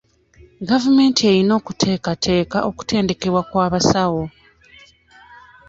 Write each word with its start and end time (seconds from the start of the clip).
Gavumenti 0.69 1.21
eyina 1.31 1.51
okuteekateka 1.59 2.57
okutendekebwa 2.69 3.41
kw'abasawo. 3.49 4.23